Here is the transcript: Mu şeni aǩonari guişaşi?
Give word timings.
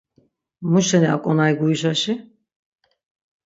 Mu 0.71 0.79
şeni 0.87 1.07
aǩonari 1.15 1.55
guişaşi? 1.59 2.13